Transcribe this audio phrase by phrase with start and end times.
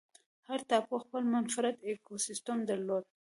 [0.47, 3.03] هر ټاپو خپل منفرد ایکوسیستم درلود.